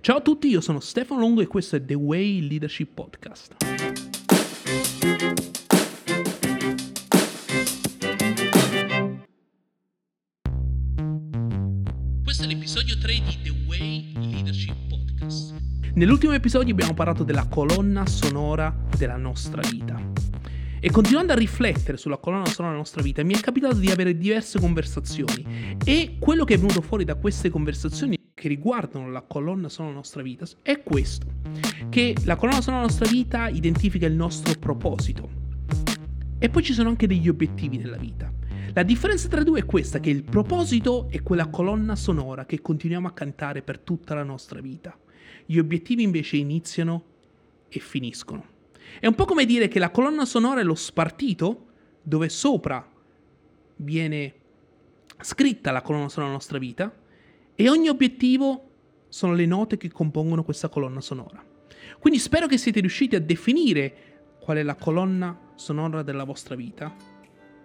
Ciao 0.00 0.18
a 0.18 0.20
tutti, 0.20 0.46
io 0.46 0.60
sono 0.60 0.78
Stefano 0.78 1.20
Longo 1.20 1.40
e 1.40 1.48
questo 1.48 1.74
è 1.74 1.84
The 1.84 1.94
Way 1.94 2.46
Leadership 2.46 2.94
Podcast. 2.94 3.56
Questo 12.22 12.44
è 12.44 12.46
l'episodio 12.46 12.96
3 12.96 13.12
di 13.12 13.38
The 13.42 13.54
Way 13.66 14.12
Leadership 14.14 14.76
Podcast. 14.88 15.54
Nell'ultimo 15.94 16.32
episodio 16.32 16.72
abbiamo 16.72 16.94
parlato 16.94 17.24
della 17.24 17.48
colonna 17.48 18.06
sonora 18.06 18.74
della 18.96 19.16
nostra 19.16 19.62
vita. 19.68 20.00
E 20.80 20.90
continuando 20.92 21.32
a 21.32 21.36
riflettere 21.36 21.96
sulla 21.96 22.18
colonna 22.18 22.46
sonora 22.46 22.68
della 22.68 22.84
nostra 22.84 23.02
vita, 23.02 23.24
mi 23.24 23.34
è 23.34 23.40
capitato 23.40 23.74
di 23.74 23.90
avere 23.90 24.16
diverse 24.16 24.60
conversazioni. 24.60 25.76
E 25.84 26.16
quello 26.20 26.44
che 26.44 26.54
è 26.54 26.56
venuto 26.56 26.82
fuori 26.82 27.04
da 27.04 27.16
queste 27.16 27.50
conversazioni 27.50 28.17
che 28.38 28.48
riguardano 28.48 29.10
la 29.10 29.22
colonna 29.22 29.68
sonora 29.68 29.94
della 29.94 30.04
nostra 30.04 30.22
vita 30.22 30.46
è 30.62 30.80
questo, 30.82 31.26
che 31.88 32.14
la 32.24 32.36
colonna 32.36 32.60
sonora 32.60 32.82
della 32.82 32.94
nostra 32.94 33.10
vita 33.10 33.48
identifica 33.48 34.06
il 34.06 34.14
nostro 34.14 34.54
proposito. 34.58 35.28
E 36.38 36.48
poi 36.48 36.62
ci 36.62 36.72
sono 36.72 36.88
anche 36.88 37.08
degli 37.08 37.28
obiettivi 37.28 37.78
nella 37.78 37.96
vita. 37.96 38.32
La 38.72 38.84
differenza 38.84 39.26
tra 39.26 39.40
i 39.40 39.44
due 39.44 39.60
è 39.60 39.64
questa, 39.64 39.98
che 39.98 40.10
il 40.10 40.22
proposito 40.22 41.08
è 41.10 41.20
quella 41.20 41.48
colonna 41.48 41.96
sonora 41.96 42.46
che 42.46 42.60
continuiamo 42.60 43.08
a 43.08 43.12
cantare 43.12 43.62
per 43.62 43.80
tutta 43.80 44.14
la 44.14 44.22
nostra 44.22 44.60
vita. 44.60 44.96
Gli 45.44 45.58
obiettivi 45.58 46.04
invece 46.04 46.36
iniziano 46.36 47.04
e 47.68 47.80
finiscono. 47.80 48.56
È 49.00 49.06
un 49.08 49.16
po' 49.16 49.24
come 49.24 49.46
dire 49.46 49.66
che 49.66 49.80
la 49.80 49.90
colonna 49.90 50.24
sonora 50.24 50.60
è 50.60 50.64
lo 50.64 50.76
spartito 50.76 51.66
dove 52.02 52.28
sopra 52.28 52.88
viene 53.76 54.34
scritta 55.20 55.72
la 55.72 55.82
colonna 55.82 56.08
sonora 56.08 56.30
della 56.30 56.38
nostra 56.38 56.58
vita 56.58 57.06
e 57.60 57.68
ogni 57.68 57.88
obiettivo 57.88 58.70
sono 59.08 59.34
le 59.34 59.44
note 59.44 59.78
che 59.78 59.90
compongono 59.90 60.44
questa 60.44 60.68
colonna 60.68 61.00
sonora. 61.00 61.44
Quindi 61.98 62.20
spero 62.20 62.46
che 62.46 62.56
siete 62.56 62.78
riusciti 62.78 63.16
a 63.16 63.20
definire 63.20 64.28
qual 64.38 64.58
è 64.58 64.62
la 64.62 64.76
colonna 64.76 65.36
sonora 65.56 66.04
della 66.04 66.22
vostra 66.22 66.54
vita. 66.54 66.94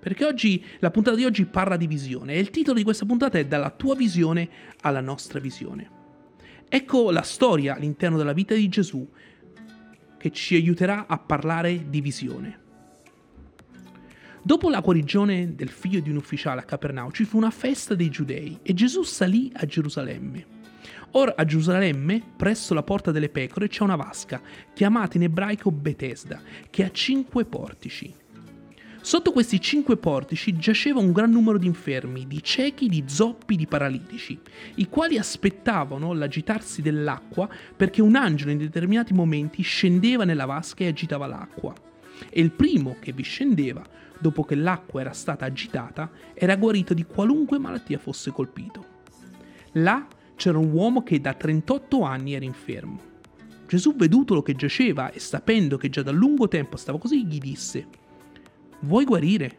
Perché 0.00 0.24
oggi 0.24 0.64
la 0.78 0.90
puntata 0.90 1.18
di 1.18 1.26
oggi 1.26 1.44
parla 1.44 1.76
di 1.76 1.86
visione 1.86 2.32
e 2.32 2.38
il 2.38 2.48
titolo 2.48 2.78
di 2.78 2.82
questa 2.82 3.04
puntata 3.04 3.38
è 3.38 3.44
Dalla 3.44 3.68
tua 3.68 3.94
visione 3.94 4.48
alla 4.80 5.02
nostra 5.02 5.38
visione. 5.38 5.90
Ecco 6.66 7.10
la 7.10 7.20
storia 7.20 7.74
all'interno 7.74 8.16
della 8.16 8.32
vita 8.32 8.54
di 8.54 8.70
Gesù 8.70 9.06
che 10.16 10.30
ci 10.30 10.54
aiuterà 10.54 11.06
a 11.06 11.18
parlare 11.18 11.90
di 11.90 12.00
visione. 12.00 12.63
Dopo 14.46 14.68
la 14.68 14.80
guarigione 14.80 15.54
del 15.54 15.70
figlio 15.70 16.00
di 16.00 16.10
un 16.10 16.16
ufficiale 16.16 16.60
a 16.60 16.64
Capernao 16.64 17.10
ci 17.10 17.24
fu 17.24 17.38
una 17.38 17.50
festa 17.50 17.94
dei 17.94 18.10
giudei 18.10 18.58
e 18.60 18.74
Gesù 18.74 19.02
salì 19.02 19.50
a 19.54 19.64
Gerusalemme. 19.64 20.46
Ora 21.12 21.32
a 21.34 21.46
Gerusalemme, 21.46 22.20
presso 22.36 22.74
la 22.74 22.82
porta 22.82 23.10
delle 23.10 23.30
pecore, 23.30 23.68
c'è 23.68 23.82
una 23.82 23.96
vasca, 23.96 24.42
chiamata 24.74 25.16
in 25.16 25.22
ebraico 25.22 25.70
Bethesda, 25.70 26.42
che 26.68 26.84
ha 26.84 26.90
cinque 26.90 27.46
portici. 27.46 28.12
Sotto 29.00 29.32
questi 29.32 29.58
cinque 29.62 29.96
portici 29.96 30.54
giaceva 30.58 31.00
un 31.00 31.12
gran 31.12 31.30
numero 31.30 31.56
di 31.56 31.66
infermi, 31.66 32.26
di 32.26 32.42
ciechi, 32.42 32.86
di 32.86 33.04
zoppi, 33.06 33.56
di 33.56 33.66
paralitici, 33.66 34.38
i 34.74 34.90
quali 34.90 35.16
aspettavano 35.16 36.12
l'agitarsi 36.12 36.82
dell'acqua 36.82 37.48
perché 37.74 38.02
un 38.02 38.14
angelo 38.14 38.50
in 38.50 38.58
determinati 38.58 39.14
momenti 39.14 39.62
scendeva 39.62 40.26
nella 40.26 40.44
vasca 40.44 40.84
e 40.84 40.88
agitava 40.88 41.26
l'acqua. 41.26 41.92
E 42.30 42.40
il 42.40 42.50
primo 42.50 42.96
che 43.00 43.12
vi 43.12 43.22
scendeva, 43.22 43.84
dopo 44.18 44.44
che 44.44 44.54
l'acqua 44.54 45.00
era 45.00 45.12
stata 45.12 45.44
agitata, 45.44 46.10
era 46.34 46.56
guarito 46.56 46.94
di 46.94 47.04
qualunque 47.04 47.58
malattia 47.58 47.98
fosse 47.98 48.30
colpito. 48.30 48.92
Là 49.72 50.06
c'era 50.36 50.58
un 50.58 50.72
uomo 50.72 51.02
che 51.02 51.20
da 51.20 51.34
38 51.34 52.02
anni 52.02 52.34
era 52.34 52.44
infermo. 52.44 53.12
Gesù, 53.66 53.96
vedutolo 53.96 54.42
che 54.42 54.54
giaceva 54.54 55.10
e 55.10 55.18
sapendo 55.18 55.76
che 55.76 55.88
già 55.88 56.02
da 56.02 56.10
lungo 56.10 56.48
tempo 56.48 56.76
stava 56.76 56.98
così, 56.98 57.26
gli 57.26 57.38
disse, 57.38 57.86
Vuoi 58.80 59.04
guarire? 59.04 59.58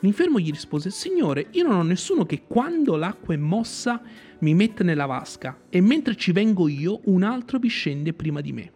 L'infermo 0.00 0.38
gli 0.38 0.50
rispose, 0.50 0.90
Signore, 0.90 1.48
io 1.52 1.66
non 1.66 1.76
ho 1.76 1.82
nessuno 1.82 2.26
che 2.26 2.42
quando 2.46 2.94
l'acqua 2.96 3.34
è 3.34 3.38
mossa 3.38 4.02
mi 4.40 4.54
mette 4.54 4.84
nella 4.84 5.06
vasca 5.06 5.62
e 5.70 5.80
mentre 5.80 6.14
ci 6.14 6.30
vengo 6.30 6.68
io 6.68 7.00
un 7.04 7.22
altro 7.22 7.58
vi 7.58 7.68
scende 7.68 8.12
prima 8.12 8.40
di 8.40 8.52
me. 8.52 8.72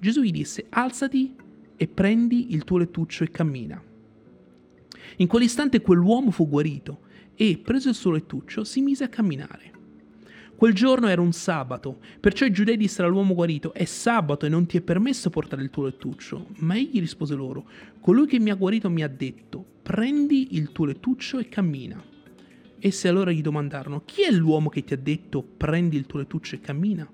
Gesù 0.00 0.22
gli 0.22 0.30
disse, 0.30 0.66
alzati 0.70 1.34
e 1.78 1.86
prendi 1.86 2.52
il 2.52 2.64
tuo 2.64 2.76
lettuccio 2.76 3.24
e 3.24 3.30
cammina. 3.30 3.82
In 5.16 5.26
quell'istante 5.26 5.80
quell'uomo 5.80 6.30
fu 6.30 6.46
guarito 6.46 7.00
e, 7.34 7.58
preso 7.62 7.88
il 7.88 7.94
suo 7.94 8.10
lettuccio, 8.10 8.64
si 8.64 8.82
mise 8.82 9.04
a 9.04 9.08
camminare. 9.08 9.76
Quel 10.56 10.74
giorno 10.74 11.06
era 11.06 11.20
un 11.20 11.32
sabato, 11.32 12.00
perciò 12.18 12.44
i 12.44 12.50
giudei 12.50 12.76
dissero 12.76 13.06
all'uomo 13.06 13.32
guarito, 13.32 13.72
è 13.72 13.84
sabato 13.84 14.44
e 14.44 14.48
non 14.48 14.66
ti 14.66 14.76
è 14.76 14.80
permesso 14.80 15.30
portare 15.30 15.62
il 15.62 15.70
tuo 15.70 15.84
lettuccio. 15.84 16.48
Ma 16.56 16.76
egli 16.76 16.98
rispose 16.98 17.36
loro, 17.36 17.68
colui 18.00 18.26
che 18.26 18.40
mi 18.40 18.50
ha 18.50 18.56
guarito 18.56 18.90
mi 18.90 19.04
ha 19.04 19.08
detto, 19.08 19.64
prendi 19.82 20.56
il 20.56 20.72
tuo 20.72 20.84
lettuccio 20.84 21.38
e 21.38 21.48
cammina. 21.48 22.02
Essi 22.80 23.06
allora 23.06 23.30
gli 23.30 23.40
domandarono, 23.40 24.02
chi 24.04 24.24
è 24.24 24.32
l'uomo 24.32 24.68
che 24.68 24.82
ti 24.82 24.94
ha 24.94 24.98
detto, 24.98 25.42
prendi 25.42 25.96
il 25.96 26.06
tuo 26.06 26.18
lettuccio 26.18 26.56
e 26.56 26.60
cammina? 26.60 27.08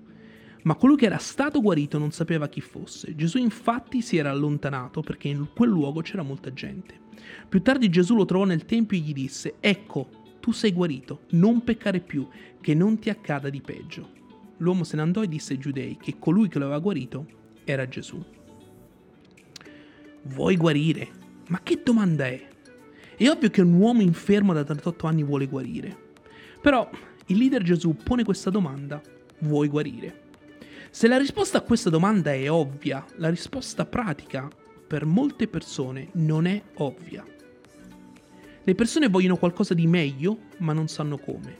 Ma 0.65 0.75
colui 0.75 0.95
che 0.95 1.05
era 1.05 1.17
stato 1.17 1.61
guarito 1.61 1.99
non 1.99 2.11
sapeva 2.11 2.47
chi 2.47 2.59
fosse. 2.59 3.15
Gesù 3.15 3.37
infatti 3.37 4.01
si 4.01 4.17
era 4.17 4.31
allontanato 4.31 5.01
perché 5.01 5.27
in 5.27 5.49
quel 5.53 5.69
luogo 5.69 6.01
c'era 6.01 6.23
molta 6.23 6.51
gente. 6.53 6.99
Più 7.47 7.61
tardi 7.61 7.89
Gesù 7.89 8.15
lo 8.15 8.25
trovò 8.25 8.45
nel 8.45 8.65
tempio 8.65 8.97
e 8.97 9.01
gli 9.01 9.13
disse, 9.13 9.55
ecco, 9.59 10.09
tu 10.39 10.51
sei 10.51 10.71
guarito, 10.71 11.21
non 11.31 11.63
peccare 11.63 11.99
più, 11.99 12.27
che 12.61 12.73
non 12.73 12.97
ti 12.97 13.11
accada 13.11 13.49
di 13.49 13.61
peggio. 13.61 14.09
L'uomo 14.57 14.83
se 14.83 14.95
ne 14.95 15.03
andò 15.03 15.21
e 15.21 15.27
disse 15.27 15.53
ai 15.53 15.59
giudei 15.59 15.97
che 16.01 16.17
colui 16.17 16.47
che 16.47 16.57
lo 16.57 16.65
aveva 16.65 16.79
guarito 16.79 17.27
era 17.63 17.87
Gesù. 17.87 18.23
Vuoi 20.23 20.57
guarire? 20.57 21.09
Ma 21.49 21.59
che 21.61 21.81
domanda 21.83 22.25
è? 22.25 22.47
È 23.15 23.29
ovvio 23.29 23.51
che 23.51 23.61
un 23.61 23.73
uomo 23.73 24.01
infermo 24.01 24.51
da 24.51 24.63
38 24.63 25.05
anni 25.05 25.23
vuole 25.23 25.45
guarire. 25.45 25.95
Però 26.59 26.89
il 27.27 27.37
leader 27.37 27.61
Gesù 27.61 27.95
pone 27.95 28.23
questa 28.23 28.49
domanda, 28.49 28.99
vuoi 29.41 29.67
guarire? 29.67 30.23
Se 30.95 31.09
la 31.09 31.17
risposta 31.17 31.57
a 31.57 31.61
questa 31.61 31.89
domanda 31.89 32.31
è 32.31 32.49
ovvia, 32.49 33.05
la 33.17 33.29
risposta 33.29 33.85
pratica 33.85 34.49
per 34.87 35.03
molte 35.03 35.49
persone 35.49 36.07
non 36.13 36.45
è 36.45 36.63
ovvia. 36.75 37.21
Le 38.63 38.75
persone 38.75 39.09
vogliono 39.09 39.35
qualcosa 39.35 39.73
di 39.73 39.87
meglio, 39.87 40.37
ma 40.59 40.71
non 40.71 40.87
sanno 40.87 41.17
come. 41.17 41.57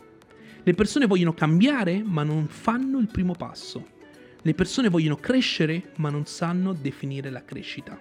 Le 0.64 0.74
persone 0.74 1.06
vogliono 1.06 1.34
cambiare, 1.34 2.02
ma 2.02 2.24
non 2.24 2.48
fanno 2.48 2.98
il 3.00 3.10
primo 3.12 3.34
passo. 3.34 3.86
Le 4.42 4.54
persone 4.54 4.88
vogliono 4.88 5.18
crescere, 5.18 5.92
ma 5.98 6.10
non 6.10 6.26
sanno 6.26 6.72
definire 6.72 7.30
la 7.30 7.44
crescita. 7.44 8.00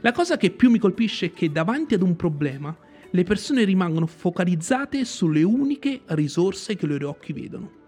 La 0.00 0.10
cosa 0.10 0.36
che 0.38 0.50
più 0.50 0.70
mi 0.70 0.80
colpisce 0.80 1.26
è 1.26 1.32
che 1.32 1.52
davanti 1.52 1.94
ad 1.94 2.02
un 2.02 2.16
problema, 2.16 2.76
le 3.10 3.22
persone 3.22 3.62
rimangono 3.62 4.08
focalizzate 4.08 5.04
sulle 5.04 5.44
uniche 5.44 6.00
risorse 6.06 6.74
che 6.74 6.84
i 6.84 6.88
loro 6.88 7.10
occhi 7.10 7.32
vedono. 7.32 7.81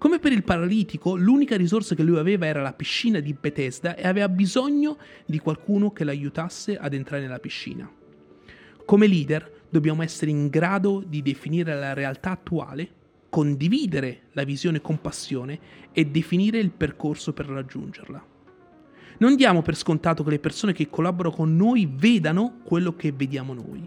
Come 0.00 0.18
per 0.18 0.32
il 0.32 0.44
paralitico, 0.44 1.14
l'unica 1.14 1.58
risorsa 1.58 1.94
che 1.94 2.02
lui 2.02 2.16
aveva 2.16 2.46
era 2.46 2.62
la 2.62 2.72
piscina 2.72 3.20
di 3.20 3.36
Bethesda 3.38 3.94
e 3.96 4.08
aveva 4.08 4.30
bisogno 4.30 4.96
di 5.26 5.38
qualcuno 5.38 5.90
che 5.90 6.04
l'aiutasse 6.04 6.78
ad 6.78 6.94
entrare 6.94 7.20
nella 7.20 7.38
piscina. 7.38 7.86
Come 8.86 9.06
leader, 9.06 9.64
dobbiamo 9.68 10.02
essere 10.02 10.30
in 10.30 10.48
grado 10.48 11.04
di 11.06 11.20
definire 11.20 11.74
la 11.74 11.92
realtà 11.92 12.30
attuale, 12.30 12.88
condividere 13.28 14.22
la 14.32 14.44
visione 14.44 14.80
con 14.80 15.02
passione 15.02 15.60
e 15.92 16.06
definire 16.06 16.56
il 16.56 16.70
percorso 16.70 17.34
per 17.34 17.44
raggiungerla. 17.44 18.26
Non 19.18 19.36
diamo 19.36 19.60
per 19.60 19.76
scontato 19.76 20.24
che 20.24 20.30
le 20.30 20.38
persone 20.38 20.72
che 20.72 20.88
collaborano 20.88 21.36
con 21.36 21.54
noi 21.54 21.86
vedano 21.86 22.60
quello 22.64 22.96
che 22.96 23.12
vediamo 23.12 23.52
noi. 23.52 23.86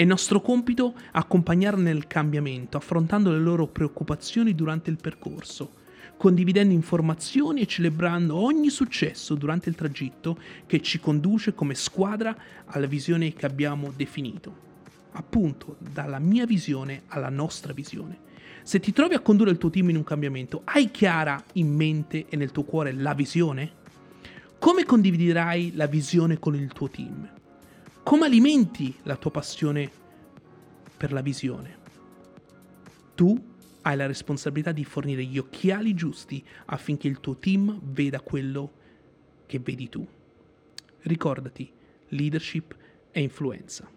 È 0.00 0.04
nostro 0.04 0.40
compito 0.40 0.94
accompagnarle 1.12 1.82
nel 1.82 2.06
cambiamento, 2.06 2.78
affrontando 2.78 3.32
le 3.32 3.38
loro 3.38 3.66
preoccupazioni 3.66 4.54
durante 4.54 4.88
il 4.88 4.96
percorso, 4.96 5.72
condividendo 6.16 6.72
informazioni 6.72 7.60
e 7.60 7.66
celebrando 7.66 8.34
ogni 8.34 8.70
successo 8.70 9.34
durante 9.34 9.68
il 9.68 9.74
tragitto 9.74 10.38
che 10.64 10.80
ci 10.80 11.00
conduce 11.00 11.52
come 11.52 11.74
squadra 11.74 12.34
alla 12.64 12.86
visione 12.86 13.34
che 13.34 13.44
abbiamo 13.44 13.92
definito 13.94 14.68
appunto 15.12 15.76
dalla 15.78 16.18
mia 16.18 16.46
visione 16.46 17.02
alla 17.08 17.28
nostra 17.28 17.74
visione. 17.74 18.20
Se 18.62 18.80
ti 18.80 18.94
trovi 18.94 19.12
a 19.12 19.20
condurre 19.20 19.50
il 19.50 19.58
tuo 19.58 19.68
team 19.68 19.90
in 19.90 19.96
un 19.96 20.04
cambiamento, 20.04 20.62
hai 20.64 20.90
chiara 20.90 21.44
in 21.54 21.74
mente 21.74 22.24
e 22.30 22.36
nel 22.36 22.52
tuo 22.52 22.62
cuore 22.62 22.94
la 22.94 23.12
visione? 23.12 23.72
Come 24.58 24.86
condividerai 24.86 25.72
la 25.74 25.86
visione 25.86 26.38
con 26.38 26.54
il 26.54 26.72
tuo 26.72 26.88
team? 26.88 27.39
Come 28.10 28.26
alimenti 28.26 28.92
la 29.04 29.14
tua 29.14 29.30
passione 29.30 29.88
per 30.96 31.12
la 31.12 31.20
visione? 31.20 31.78
Tu 33.14 33.40
hai 33.82 33.96
la 33.96 34.08
responsabilità 34.08 34.72
di 34.72 34.82
fornire 34.82 35.22
gli 35.22 35.38
occhiali 35.38 35.94
giusti 35.94 36.44
affinché 36.64 37.06
il 37.06 37.20
tuo 37.20 37.36
team 37.36 37.78
veda 37.80 38.20
quello 38.20 38.72
che 39.46 39.60
vedi 39.60 39.88
tu. 39.88 40.04
Ricordati, 41.02 41.70
leadership 42.08 42.76
e 43.12 43.20
influenza. 43.20 43.88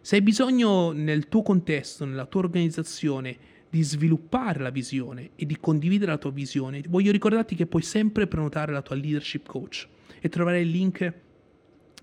Se 0.00 0.14
hai 0.14 0.22
bisogno 0.22 0.92
nel 0.92 1.26
tuo 1.26 1.42
contesto, 1.42 2.04
nella 2.04 2.26
tua 2.26 2.42
organizzazione, 2.42 3.36
di 3.68 3.82
sviluppare 3.82 4.60
la 4.60 4.70
visione 4.70 5.30
e 5.34 5.46
di 5.46 5.58
condividere 5.58 6.12
la 6.12 6.18
tua 6.18 6.30
visione, 6.30 6.80
voglio 6.86 7.10
ricordarti 7.10 7.56
che 7.56 7.66
puoi 7.66 7.82
sempre 7.82 8.28
prenotare 8.28 8.70
la 8.70 8.82
tua 8.82 8.94
leadership 8.94 9.48
coach 9.48 9.88
e 10.20 10.28
trovare 10.28 10.60
il 10.60 10.70
link 10.70 11.24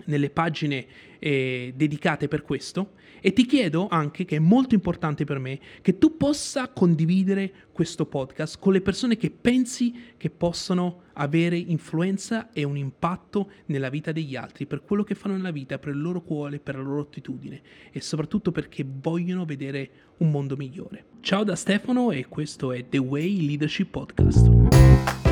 nelle 0.05 0.29
pagine 0.29 0.85
eh, 1.19 1.73
dedicate 1.75 2.27
per 2.27 2.41
questo 2.41 2.93
e 3.25 3.31
ti 3.31 3.45
chiedo 3.45 3.87
anche, 3.89 4.25
che 4.25 4.35
è 4.35 4.39
molto 4.39 4.75
importante 4.75 5.23
per 5.23 5.39
me, 5.39 5.57
che 5.81 5.97
tu 5.97 6.17
possa 6.17 6.67
condividere 6.67 7.53
questo 7.71 8.05
podcast 8.05 8.59
con 8.59 8.73
le 8.73 8.81
persone 8.81 9.15
che 9.15 9.31
pensi 9.31 9.93
che 10.17 10.29
possano 10.29 11.03
avere 11.13 11.57
influenza 11.57 12.51
e 12.51 12.65
un 12.65 12.75
impatto 12.75 13.49
nella 13.67 13.89
vita 13.89 14.11
degli 14.11 14.35
altri, 14.35 14.65
per 14.65 14.83
quello 14.83 15.03
che 15.03 15.15
fanno 15.15 15.37
nella 15.37 15.51
vita, 15.51 15.79
per 15.79 15.93
il 15.93 16.01
loro 16.01 16.21
cuore, 16.21 16.59
per 16.59 16.75
la 16.75 16.81
loro 16.81 16.99
attitudine 16.99 17.61
e 17.91 18.01
soprattutto 18.01 18.51
perché 18.51 18.85
vogliono 18.85 19.45
vedere 19.45 19.89
un 20.17 20.29
mondo 20.29 20.57
migliore. 20.57 21.05
Ciao 21.21 21.45
da 21.45 21.55
Stefano 21.55 22.11
e 22.11 22.27
questo 22.27 22.73
è 22.73 22.89
The 22.89 22.97
Way 22.97 23.45
Leadership 23.45 23.89
Podcast. 23.89 25.22